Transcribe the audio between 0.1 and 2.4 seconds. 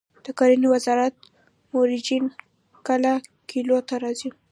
د کرنې وزارت مروجین